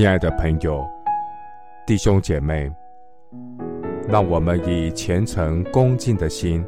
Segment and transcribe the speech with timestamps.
[0.00, 0.88] 亲爱的朋友、
[1.86, 2.72] 弟兄姐妹，
[4.08, 6.64] 让我们以虔诚恭敬的心，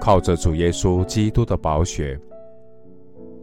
[0.00, 2.18] 靠着主耶稣基督的宝血，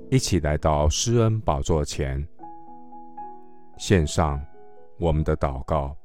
[0.10, 2.28] 一起来到施恩宝座前，
[3.78, 4.44] 献上
[4.98, 5.96] 我们的祷告。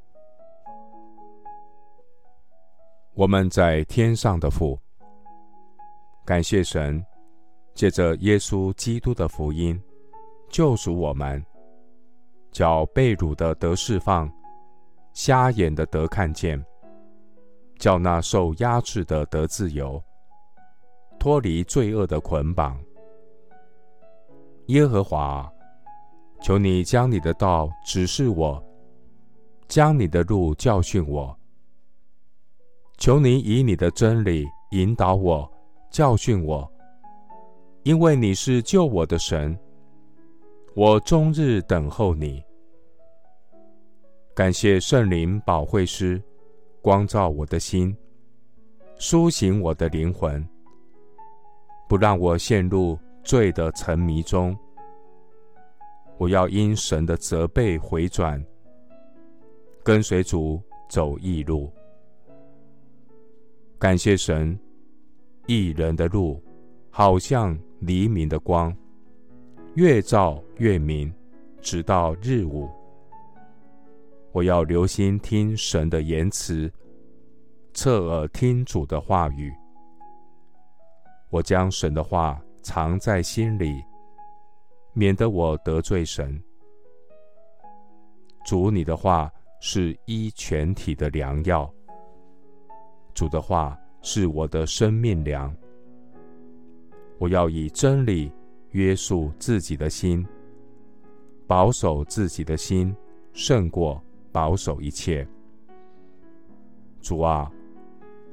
[3.15, 4.79] 我们在天上的父，
[6.27, 7.03] 感谢神，
[7.73, 9.83] 借着耶稣基督的福音，
[10.51, 11.43] 救赎我们。
[12.57, 14.33] 叫被辱的得释放，
[15.13, 16.59] 瞎眼的得看见，
[17.79, 20.03] 叫那受压制的得自由，
[21.19, 22.81] 脱离罪恶的捆绑。
[24.69, 25.53] 耶和华，
[26.41, 28.65] 求你将你的道指示我，
[29.69, 31.39] 将你的路教训我。
[32.97, 35.47] 求你以你的真理引导我，
[35.91, 36.67] 教训我，
[37.83, 39.55] 因为你是救我的神。
[40.75, 42.43] 我终日等候你。
[44.37, 46.23] 感谢圣灵保惠师，
[46.83, 47.97] 光照我的心，
[48.99, 50.47] 苏醒我的灵魂，
[51.89, 54.55] 不让我陷入罪的沉迷中。
[56.19, 58.45] 我要因神的责备回转，
[59.83, 61.73] 跟随主走义路。
[63.79, 64.61] 感谢神，
[65.47, 66.43] 义人的路
[66.91, 68.77] 好像黎明的光，
[69.77, 71.11] 越照越明，
[71.63, 72.69] 直到日午。
[74.37, 76.71] 我要留心听神的言辞，
[77.73, 79.51] 侧耳听主的话语。
[81.31, 83.83] 我将神的话藏在心里，
[84.93, 86.39] 免得我得罪神。
[88.45, 91.73] 主，你的话是医全体的良药。
[93.15, 95.51] 主的话是我的生命粮。
[97.17, 98.31] 我要以真理
[98.73, 100.27] 约束自己的心，
[101.47, 102.95] 保守自己的心，
[103.33, 103.99] 胜过。
[104.37, 105.27] 保守一切，
[107.01, 107.51] 主啊，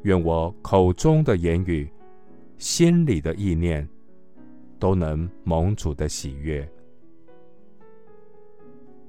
[0.02, 1.90] 愿我口中的言语、
[2.58, 3.88] 心里的意念，
[4.78, 6.70] 都能蒙主的喜悦。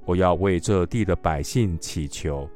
[0.05, 2.49] 我要为这地的百姓祈求，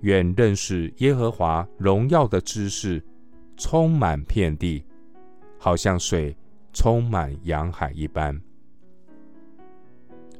[0.00, 3.04] 愿认识耶和华荣耀的知识
[3.58, 4.82] 充满遍地，
[5.58, 6.34] 好像水
[6.72, 8.40] 充满洋海一般。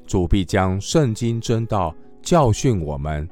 [0.06, 1.94] 主必将圣经真道。
[2.26, 3.28] 教训我们，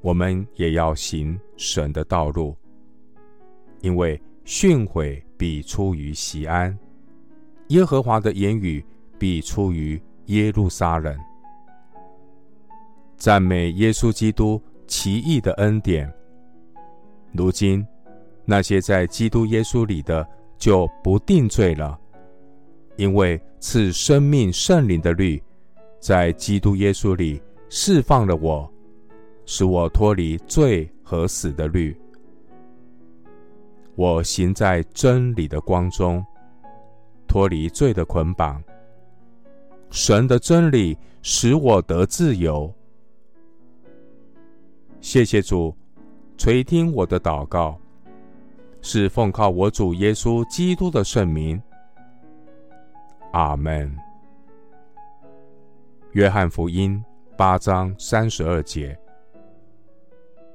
[0.00, 2.56] 我们也要行神的道路，
[3.80, 6.78] 因为训诲必出于西安，
[7.70, 8.84] 耶和华的言语
[9.18, 11.18] 必出于耶路撒冷。
[13.16, 16.08] 赞美耶稣基督奇异的恩典。
[17.32, 17.84] 如今，
[18.44, 20.24] 那些在基督耶稣里的
[20.56, 21.98] 就不定罪了，
[22.96, 25.42] 因为赐生命圣灵的律
[25.98, 27.42] 在基督耶稣里。
[27.72, 28.68] 释放了我，
[29.46, 31.96] 使我脱离罪和死的律。
[33.94, 36.24] 我行在真理的光中，
[37.28, 38.60] 脱离罪的捆绑。
[39.88, 42.72] 神的真理使我得自由。
[45.00, 45.72] 谢谢主，
[46.36, 47.78] 垂听我的祷告，
[48.82, 51.62] 是奉靠我主耶稣基督的圣名。
[53.30, 53.96] 阿门。
[56.12, 57.00] 约翰福音。
[57.40, 58.94] 八章三十二节，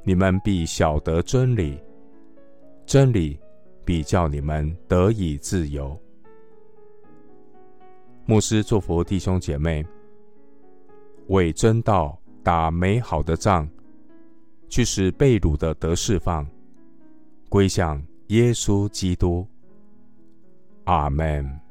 [0.04, 1.82] 你们必晓得真理，
[2.86, 3.40] 真理
[3.84, 6.00] 必叫你们得以自由。
[8.28, 9.84] 牧师祝福弟兄姐妹，
[11.30, 13.68] 为真道打美好的仗，
[14.70, 16.48] 去使被掳的得释放，
[17.50, 19.44] 归向耶稣基督。
[20.84, 21.65] 阿门。